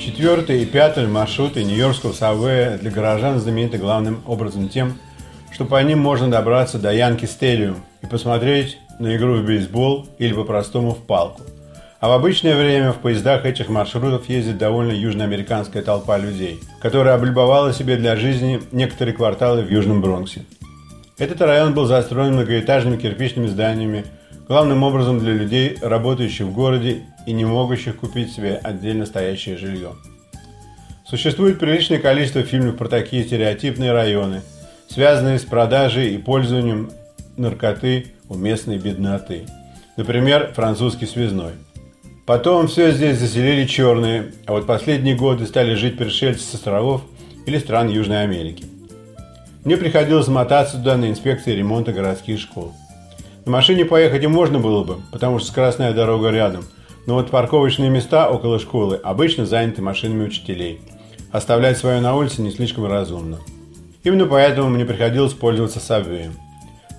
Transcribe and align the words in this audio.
Четвертый 0.00 0.62
и 0.62 0.64
пятый 0.64 1.06
маршруты 1.06 1.64
Нью-Йоркского 1.64 2.12
Саввея 2.12 2.78
для 2.78 2.90
горожан 2.90 3.38
знамениты 3.38 3.76
главным 3.76 4.22
образом 4.26 4.70
тем, 4.70 4.98
что 5.52 5.66
по 5.66 5.82
ним 5.82 5.98
можно 5.98 6.30
добраться 6.30 6.78
до 6.78 6.90
Янки 6.90 7.26
Стадиум 7.26 7.76
и 8.00 8.06
посмотреть 8.06 8.78
на 8.98 9.14
игру 9.16 9.36
в 9.36 9.44
бейсбол 9.44 10.08
или 10.18 10.32
по-простому 10.32 10.92
в 10.92 10.98
палку. 10.98 11.42
А 12.04 12.08
в 12.08 12.12
обычное 12.12 12.54
время 12.54 12.92
в 12.92 12.98
поездах 12.98 13.46
этих 13.46 13.70
маршрутов 13.70 14.28
ездит 14.28 14.58
довольно 14.58 14.92
южноамериканская 14.92 15.82
толпа 15.82 16.18
людей, 16.18 16.60
которая 16.82 17.14
облюбовала 17.14 17.72
себе 17.72 17.96
для 17.96 18.14
жизни 18.14 18.60
некоторые 18.72 19.14
кварталы 19.14 19.62
в 19.62 19.70
Южном 19.70 20.02
Бронксе. 20.02 20.44
Этот 21.16 21.40
район 21.40 21.72
был 21.72 21.86
застроен 21.86 22.34
многоэтажными 22.34 22.98
кирпичными 22.98 23.46
зданиями, 23.46 24.04
главным 24.46 24.82
образом 24.82 25.18
для 25.18 25.32
людей, 25.32 25.78
работающих 25.80 26.44
в 26.44 26.52
городе 26.52 27.04
и 27.26 27.32
не 27.32 27.46
могущих 27.46 27.96
купить 27.96 28.34
себе 28.34 28.60
отдельно 28.62 29.06
стоящее 29.06 29.56
жилье. 29.56 29.94
Существует 31.06 31.58
приличное 31.58 32.00
количество 32.00 32.42
фильмов 32.42 32.76
про 32.76 32.88
такие 32.88 33.24
стереотипные 33.24 33.92
районы, 33.92 34.42
связанные 34.90 35.38
с 35.38 35.44
продажей 35.44 36.14
и 36.14 36.18
пользованием 36.18 36.90
наркоты 37.38 38.12
у 38.28 38.34
местной 38.34 38.76
бедноты. 38.76 39.46
Например, 39.96 40.52
французский 40.54 41.06
связной. 41.06 41.52
Потом 42.26 42.68
все 42.68 42.90
здесь 42.92 43.18
заселили 43.18 43.66
черные, 43.66 44.32
а 44.46 44.52
вот 44.52 44.66
последние 44.66 45.14
годы 45.14 45.46
стали 45.46 45.74
жить 45.74 45.98
пришельцы 45.98 46.42
с 46.42 46.54
островов 46.54 47.02
или 47.44 47.58
стран 47.58 47.88
Южной 47.88 48.22
Америки. 48.22 48.64
Мне 49.62 49.76
приходилось 49.76 50.28
мотаться 50.28 50.78
туда 50.78 50.96
на 50.96 51.10
инспекции 51.10 51.52
ремонта 51.52 51.92
городских 51.92 52.40
школ. 52.40 52.72
На 53.44 53.52
машине 53.52 53.84
поехать 53.84 54.24
и 54.24 54.26
можно 54.26 54.58
было 54.58 54.84
бы, 54.84 55.02
потому 55.12 55.38
что 55.38 55.48
скоростная 55.48 55.92
дорога 55.92 56.30
рядом, 56.30 56.64
но 57.06 57.14
вот 57.14 57.30
парковочные 57.30 57.90
места 57.90 58.30
около 58.30 58.58
школы 58.58 58.98
обычно 59.04 59.44
заняты 59.44 59.82
машинами 59.82 60.24
учителей. 60.24 60.80
Оставлять 61.30 61.76
свое 61.76 62.00
на 62.00 62.16
улице 62.16 62.40
не 62.40 62.52
слишком 62.52 62.86
разумно. 62.86 63.38
Именно 64.02 64.24
поэтому 64.24 64.70
мне 64.70 64.86
приходилось 64.86 65.34
пользоваться 65.34 65.78
сабвеем. 65.78 66.32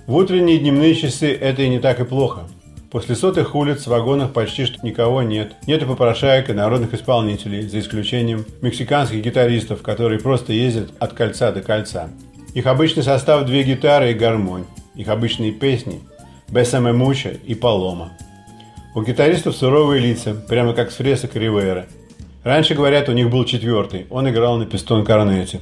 В 0.05 0.15
утренние 0.15 0.57
и 0.57 0.59
дневные 0.59 0.93
часы 0.93 1.33
это 1.33 1.63
и 1.63 1.69
не 1.69 1.79
так 1.79 1.99
и 1.99 2.03
плохо. 2.03 2.41
После 2.91 3.15
сотых 3.15 3.55
улиц 3.55 3.83
в 3.83 3.87
вагонах 3.87 4.31
почти 4.31 4.65
что 4.65 4.85
никого 4.85 5.21
нет. 5.21 5.53
Нет 5.67 5.81
и 5.81 5.85
попрошаек, 5.85 6.49
и 6.49 6.53
народных 6.53 6.93
исполнителей, 6.93 7.67
за 7.67 7.79
исключением 7.79 8.45
мексиканских 8.61 9.21
гитаристов, 9.21 9.81
которые 9.81 10.19
просто 10.19 10.53
ездят 10.53 10.91
от 10.99 11.13
кольца 11.13 11.51
до 11.51 11.61
кольца. 11.61 12.09
Их 12.53 12.67
обычный 12.67 13.03
состав– 13.03 13.45
две 13.47 13.63
гитары 13.63 14.11
и 14.11 14.13
гармонь. 14.13 14.65
Их 14.95 15.09
обычные 15.09 15.51
песни– 15.51 16.01
«Бесаме 16.47 16.93
Муча» 16.93 17.29
и 17.29 17.55
«Палома». 17.55 18.11
У 18.93 19.01
гитаристов 19.01 19.55
суровые 19.55 19.99
лица, 19.99 20.33
прямо 20.33 20.73
как 20.73 20.91
с 20.91 20.95
фресок 20.95 21.35
Ривера. 21.35 21.87
Раньше, 22.43 22.75
говорят, 22.75 23.09
у 23.09 23.11
них 23.11 23.29
был 23.29 23.43
четвертый, 23.43 24.05
он 24.09 24.29
играл 24.29 24.57
на 24.57 24.65
пистон-корнете. 24.65 25.59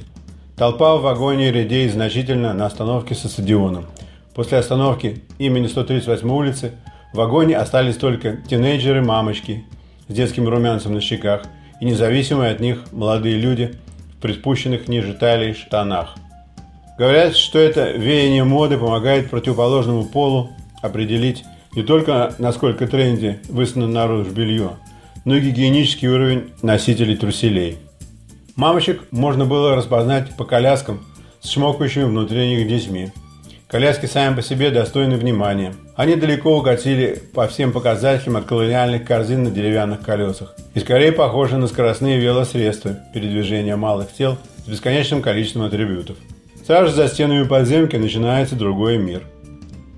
Толпа 0.56 0.94
в 0.96 1.02
вагоне 1.02 1.50
редеет 1.50 1.94
значительно 1.94 2.52
на 2.52 2.66
остановке 2.66 3.16
со 3.16 3.28
стадионом. 3.28 3.86
После 4.34 4.58
остановки 4.58 5.22
имени 5.38 5.66
138 5.66 6.30
улицы 6.30 6.72
в 7.14 7.16
вагоне 7.16 7.56
остались 7.56 7.96
только 7.96 8.38
тинейджеры-мамочки 8.48 9.64
с 10.08 10.12
детским 10.12 10.48
румянцем 10.48 10.94
на 10.94 11.00
щеках 11.00 11.44
и 11.80 11.84
независимые 11.84 12.50
от 12.50 12.58
них 12.58 12.86
молодые 12.90 13.36
люди 13.36 13.76
в 14.18 14.20
приспущенных 14.20 14.88
ниже 14.88 15.14
талии 15.14 15.52
штанах. 15.52 16.16
Говорят, 16.98 17.36
что 17.36 17.60
это 17.60 17.92
веяние 17.92 18.42
моды 18.42 18.78
помогает 18.78 19.30
противоположному 19.30 20.06
полу 20.06 20.50
определить 20.82 21.44
не 21.76 21.84
только 21.84 22.34
насколько 22.38 22.88
тренди 22.88 23.38
высунуло 23.48 23.90
наружу 23.90 24.32
белье, 24.32 24.70
но 25.24 25.36
и 25.36 25.40
гигиенический 25.40 26.08
уровень 26.08 26.50
носителей 26.62 27.16
труселей. 27.16 27.78
Мамочек 28.56 29.04
можно 29.12 29.44
было 29.44 29.76
распознать 29.76 30.36
по 30.36 30.44
коляскам 30.44 31.04
с 31.40 31.48
шмокающими 31.50 32.04
внутри 32.04 32.48
них 32.48 32.66
детьми. 32.66 33.12
Коляски 33.74 34.06
сами 34.06 34.36
по 34.36 34.40
себе 34.40 34.70
достойны 34.70 35.16
внимания. 35.16 35.74
Они 35.96 36.14
далеко 36.14 36.56
укатили 36.56 37.20
по 37.34 37.48
всем 37.48 37.72
показателям 37.72 38.36
от 38.36 38.44
колониальных 38.44 39.04
корзин 39.04 39.42
на 39.42 39.50
деревянных 39.50 40.00
колесах 40.00 40.54
и 40.74 40.78
скорее 40.78 41.10
похожи 41.10 41.56
на 41.56 41.66
скоростные 41.66 42.20
велосредства 42.20 42.96
передвижения 43.12 43.74
малых 43.74 44.12
тел 44.12 44.38
с 44.64 44.68
бесконечным 44.68 45.22
количеством 45.22 45.62
атрибутов. 45.64 46.16
Сразу 46.64 46.94
за 46.94 47.08
стенами 47.08 47.42
подземки 47.42 47.96
начинается 47.96 48.54
другой 48.54 48.96
мир. 48.98 49.24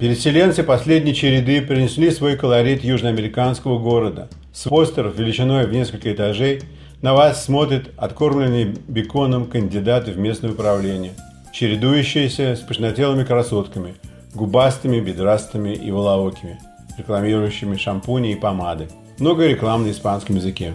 Переселенцы 0.01 0.63
последней 0.63 1.15
череды 1.15 1.61
принесли 1.61 2.11
свой 2.11 2.37
колорит 2.37 2.83
южноамериканского 2.83 3.79
города. 3.79 4.31
С 4.55 4.67
постеров 4.67 5.19
величиной 5.19 5.67
в 5.67 5.73
несколько 5.75 6.11
этажей 6.11 6.63
на 7.03 7.13
вас 7.13 7.45
смотрят 7.45 7.91
откормленные 7.99 8.75
беконом 8.89 9.45
кандидаты 9.45 10.13
в 10.13 10.19
местное 10.19 10.53
управление, 10.53 11.13
чередующиеся 11.57 12.55
с 12.55 12.61
пышнотелыми 12.61 13.25
красотками, 13.25 13.95
губастыми, 14.35 15.01
бедрастыми 15.01 15.71
и 15.71 15.91
волоокими, 15.91 16.59
рекламирующими 16.99 17.79
шампуни 17.79 18.33
и 18.33 18.37
помады. 18.37 18.89
Много 19.19 19.47
рекламы 19.47 19.87
на 19.87 19.91
испанском 19.93 20.37
языке. 20.37 20.75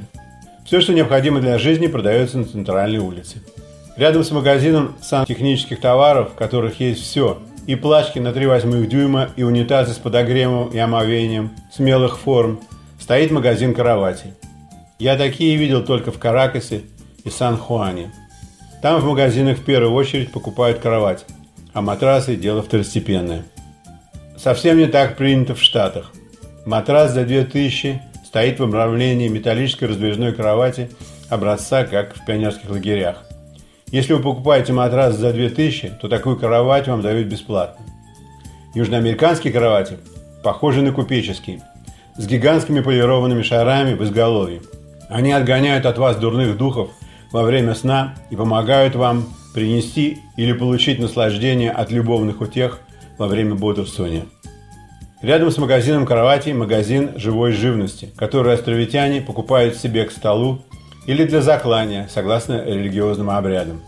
Все, 0.66 0.82
что 0.82 0.94
необходимо 0.94 1.40
для 1.40 1.60
жизни, 1.60 1.86
продается 1.86 2.40
на 2.40 2.46
центральной 2.46 2.98
улице. 2.98 3.44
Рядом 3.96 4.24
с 4.24 4.32
магазином 4.32 4.96
сантехнических 5.04 5.80
товаров, 5.80 6.32
в 6.32 6.36
которых 6.36 6.80
есть 6.80 7.04
все, 7.04 7.38
и 7.68 7.76
плачки 7.76 8.18
на 8.18 8.34
3 8.34 8.48
восьмых 8.48 8.90
дюйма, 8.90 9.30
и 9.36 9.44
унитазы 9.44 9.94
с 9.94 9.98
подогревом 9.98 10.70
и 10.70 10.80
омовением, 10.80 11.52
смелых 11.72 12.18
форм, 12.18 12.60
стоит 13.00 13.30
магазин 13.30 13.76
кроватей. 13.76 14.34
Я 14.98 15.16
такие 15.16 15.58
видел 15.58 15.84
только 15.84 16.12
в 16.12 16.18
Каракасе 16.18 16.82
и 17.24 17.30
Сан-Хуане. 17.30 18.12
Там 18.82 19.00
в 19.00 19.06
магазинах 19.06 19.60
в 19.60 19.64
первую 19.64 19.94
очередь 19.94 20.32
покупают 20.32 20.80
кровать, 20.80 21.26
а 21.72 21.82
матрасы– 21.82 22.36
дело 22.38 22.64
второстепенное. 22.64 23.44
Совсем 24.38 24.80
не 24.80 24.88
так 24.88 25.18
принято 25.18 25.54
в 25.54 25.62
Штатах. 25.62 26.12
Матрас 26.66 27.12
за 27.12 27.24
2000 27.24 28.02
стоит 28.26 28.60
в 28.60 28.64
обрамлении 28.64 29.28
металлической 29.28 29.86
раздвижной 29.86 30.34
кровати 30.34 30.90
образца, 31.30 31.84
как 31.84 32.16
в 32.16 32.26
пионерских 32.26 32.72
лагерях. 32.72 33.24
Если 33.92 34.14
вы 34.14 34.22
покупаете 34.24 34.74
матрас 34.74 35.16
за 35.16 35.32
2000, 35.32 36.00
то 36.02 36.08
такую 36.08 36.38
кровать 36.38 36.88
вам 36.88 37.02
дают 37.02 37.28
бесплатно. 37.28 37.86
Южноамериканские 38.74 39.54
кровати 39.54 40.00
похожи 40.44 40.82
на 40.82 40.92
купеческие, 40.92 41.62
с 42.18 42.26
гигантскими 42.26 42.80
полированными 42.80 43.44
шарами 43.44 43.94
в 43.94 44.04
изголовье. 44.04 44.62
Они 45.08 45.32
отгоняют 45.32 45.86
от 45.86 46.00
вас 46.00 46.16
дурных 46.16 46.58
духов 46.58 46.90
во 47.32 47.44
время 47.44 47.76
сна 47.76 48.16
и 48.30 48.36
помогают 48.36 48.96
вам 48.96 49.26
принести 49.54 50.20
или 50.38 50.54
получить 50.54 51.00
наслаждение 51.00 51.72
от 51.72 51.92
любовных 51.92 52.42
утех 52.42 52.80
во 53.18 53.28
время 53.28 53.56
бодрствования. 53.56 54.26
Рядом 55.22 55.52
с 55.52 55.58
магазином 55.58 56.06
кровати 56.06 56.50
магазин 56.50 57.12
живой 57.16 57.52
живности, 57.52 58.10
который 58.18 58.54
островитяне 58.54 59.22
покупают 59.22 59.76
себе 59.76 60.06
к 60.06 60.12
столу 60.12 60.64
или 61.06 61.26
для 61.26 61.42
заклания, 61.42 62.08
согласно 62.12 62.64
религиозным 62.66 63.30
обрядам. 63.30 63.82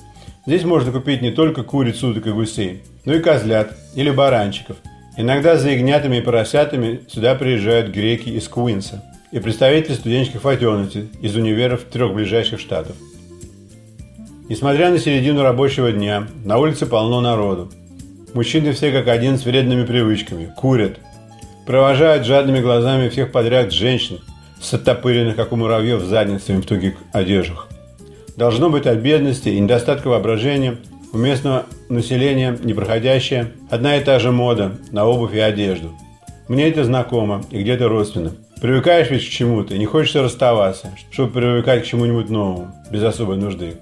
Здесь 0.46 0.64
можно 0.64 0.92
купить 0.92 1.22
не 1.22 1.31
только 1.31 1.64
курицу, 1.64 2.10
уток 2.10 2.28
и 2.28 2.31
гусей, 2.31 2.84
но 3.06 3.14
и 3.16 3.20
козлят 3.20 3.75
или 3.96 4.12
баранчиков. 4.12 4.78
Иногда 5.18 5.58
за 5.58 5.70
ягнятами 5.70 6.18
и 6.18 6.22
поросятами 6.22 7.02
сюда 7.08 7.36
приезжают 7.36 7.90
греки 7.90 8.30
из 8.30 8.48
Куинса 8.48 9.04
и 9.31 9.40
представители 9.40 9.94
студенческих 9.94 10.42
фратernity 10.42 11.08
из 11.22 11.36
универов 11.36 11.84
трех 11.86 12.14
ближайших 12.14 12.60
штатов. 12.60 12.96
Несмотря 14.53 14.91
на 14.91 15.00
середину 15.00 15.41
рабочего 15.41 15.91
дня, 15.91 16.28
на 16.46 16.59
улице 16.59 16.86
полно 16.86 17.22
народу. 17.22 17.72
Мужчины 18.36 18.72
все 18.74 18.92
как 18.92 19.07
один 19.07 19.39
с 19.39 19.45
вредными 19.45 19.83
привычками, 19.83 20.54
курят, 20.56 21.00
провожают 21.66 22.24
жадными 22.24 22.60
глазами 22.60 23.10
всех 23.10 23.31
подряд 23.31 23.72
женщин– 23.72 24.19
с 24.62 24.72
оттопыренных, 24.72 25.38
как 25.38 25.54
у 25.54 25.56
муравьев, 25.56 26.04
задницами 26.04 26.62
в 26.62 26.68
тугих 26.68 26.94
одеждах. 27.13 27.68
Должно 28.38 28.69
быть 28.69 28.86
от 28.86 29.00
бедности 29.00 29.50
и 29.50 29.60
недостатка 29.60 30.10
воображения 30.10 30.78
у 31.13 31.18
местного 31.18 31.66
населения 31.89 32.56
непроходящая 32.63 33.54
одна 33.72 33.98
и 33.98 34.04
та 34.04 34.19
же 34.19 34.31
мода 34.31 34.74
на 34.92 35.07
обувь 35.07 35.33
и 35.33 35.39
одежду. 35.39 35.94
Мне 36.48 36.69
это 36.69 36.83
знакомо 36.83 37.44
и 37.50 37.60
где-то 37.60 37.89
родственно. 37.89 38.33
Привыкаешь 38.62 39.10
ведь 39.10 39.28
к 39.28 39.31
чему-то 39.31 39.74
и 39.74 39.80
не 39.80 39.88
хочется 39.88 40.22
расставаться, 40.22 40.92
чтобы 41.10 41.31
привыкать 41.31 41.81
к 41.81 41.88
чему-нибудь 41.88 42.30
новому, 42.30 42.72
без 42.92 43.01
особой 43.01 43.38
нужды. 43.38 43.78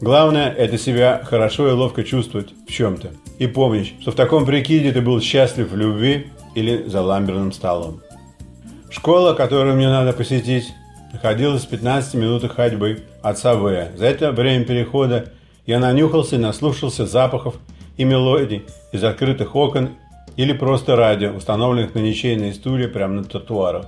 Главное– 0.00 0.48
это 0.58 0.78
себя 0.78 1.20
хорошо 1.24 1.68
и 1.68 1.72
ловко 1.72 2.04
чувствовать 2.04 2.50
в 2.68 2.70
чем-то. 2.70 3.10
И 3.38 3.48
помнить, 3.48 3.94
что 4.00 4.12
в 4.12 4.14
таком 4.14 4.46
прикиде 4.46 4.92
ты 4.92 5.00
был 5.00 5.20
счастлив 5.20 5.72
в 5.72 5.76
любви 5.76 6.28
или 6.54 6.84
за 6.86 7.02
ламберным 7.02 7.50
столом. 7.50 8.00
Школа, 8.90 9.34
которую 9.34 9.74
мне 9.74 9.88
надо 9.88 10.12
посетить, 10.12 10.72
находилась 11.12 11.64
в 11.64 11.68
15 11.68 12.14
минутах 12.14 12.54
ходьбы 12.54 13.02
от 13.22 13.38
Савея. 13.38 13.90
За 13.96 14.06
это 14.06 14.30
время 14.30 14.64
перехода 14.64 15.32
я 15.66 15.80
нанюхался 15.80 16.36
и 16.36 16.38
наслушался 16.38 17.04
запахов 17.04 17.56
и 17.96 18.04
мелодий 18.04 18.62
из 18.92 19.02
открытых 19.02 19.56
окон 19.56 19.90
или 20.36 20.52
просто 20.52 20.94
радио, 20.94 21.32
установленных 21.32 21.96
на 21.96 21.98
ничейные 21.98 22.54
стулья 22.54 22.86
прямо 22.86 23.14
на 23.14 23.24
тротуарах. 23.24 23.86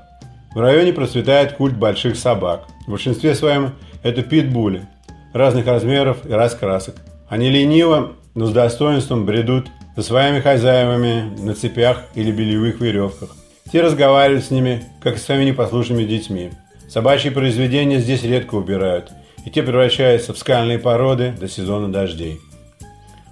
В 0.54 0.58
районе 0.58 0.92
процветает 0.92 1.52
культ 1.52 1.76
больших 1.76 2.16
собак. 2.16 2.66
В 2.88 2.90
большинстве 2.90 3.36
своем 3.36 3.74
это 4.02 4.22
питбули 4.22 4.88
разных 5.32 5.66
размеров 5.66 6.18
и 6.24 6.32
раскрасок. 6.32 6.96
Они 7.28 7.48
лениво, 7.50 8.12
но 8.34 8.46
с 8.46 8.52
достоинством 8.52 9.26
бредут 9.26 9.68
за 9.96 10.02
своими 10.02 10.40
хозяевами 10.40 11.34
на 11.38 11.54
цепях 11.54 12.04
или 12.14 12.30
бельевых 12.30 12.80
веревках. 12.80 13.30
Те 13.70 13.82
разговаривают 13.82 14.44
с 14.44 14.50
ними, 14.50 14.84
как 15.00 15.18
с 15.18 15.24
своими 15.24 15.44
непослушными 15.50 16.04
детьми. 16.04 16.50
Собачьи 16.88 17.30
произведения 17.30 18.00
здесь 18.00 18.24
редко 18.24 18.56
убирают, 18.56 19.12
и 19.44 19.50
те 19.50 19.62
превращаются 19.62 20.34
в 20.34 20.38
скальные 20.38 20.78
породы 20.78 21.32
до 21.38 21.48
сезона 21.48 21.90
дождей. 21.92 22.40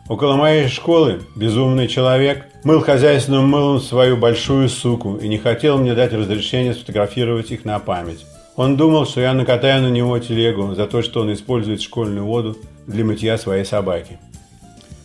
Около 0.08 0.36
моей 0.36 0.68
школы 0.68 1.20
безумный 1.36 1.88
человек 1.88 2.46
мыл 2.64 2.80
хозяйственным 2.80 3.48
мылом 3.48 3.80
свою 3.80 4.16
большую 4.16 4.68
суку 4.68 5.16
и 5.16 5.28
не 5.28 5.38
хотел 5.38 5.76
мне 5.78 5.94
дать 5.94 6.12
разрешение 6.12 6.72
сфотографировать 6.72 7.50
их 7.50 7.64
на 7.64 7.78
память. 7.78 8.24
Он 8.58 8.76
думал, 8.76 9.06
что 9.06 9.20
я 9.20 9.34
накатаю 9.34 9.82
на 9.82 9.88
него 9.88 10.19
телегу 10.19 10.75
за 10.75 10.88
то, 10.88 11.00
что 11.00 11.20
он 11.20 11.32
использует 11.32 11.81
школьную 11.81 12.26
воду 12.26 12.58
для 12.88 13.05
мытья 13.05 13.38
своей 13.38 13.64
собаки. 13.64 14.19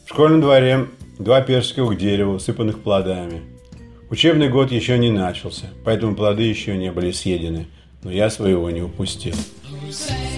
В 0.08 0.10
школьном 0.10 0.42
дворе 0.42 0.88
два 1.20 1.40
персиковых 1.42 2.00
дерева, 2.00 2.34
усыпанных 2.34 2.80
плодами. 2.80 3.44
Учебный 4.10 4.50
год 4.50 4.72
еще 4.72 4.98
не 4.98 5.12
начался, 5.12 5.68
поэтому 5.86 6.16
плоды 6.16 6.42
еще 6.42 6.76
не 6.76 6.92
были 6.92 7.12
съедены, 7.12 7.68
но 8.02 8.12
я 8.12 8.32
своего 8.32 8.72
не 8.72 8.82
упустил. 8.82 9.36
Oh, 9.36 9.92
say, 9.92 10.34